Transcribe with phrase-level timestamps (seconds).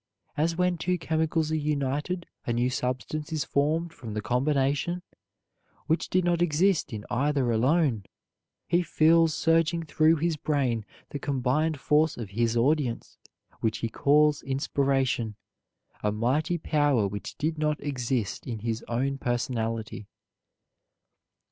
[0.35, 5.03] As when two chemicals are united, a new substance is formed from the combination,
[5.85, 8.05] which did not exist in either alone,
[8.65, 13.19] he feels surging through his brain the combined force of his audience,
[13.59, 15.35] which he calls inspiration,
[16.01, 20.07] a mighty power which did not exist in his own personality.